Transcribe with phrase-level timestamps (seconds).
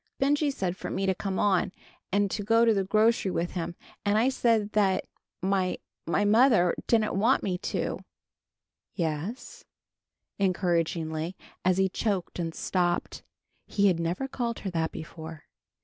[0.17, 1.71] "Benjy said for me to come on
[2.11, 3.75] and go to the grocery with him!
[4.03, 5.05] And I said that
[5.43, 5.77] my
[6.07, 7.99] my mother didn't want me to!"
[8.95, 9.63] "Yes,"
[10.39, 13.21] encouragingly, as he choked and stopped.
[13.67, 15.43] He had never called her that before.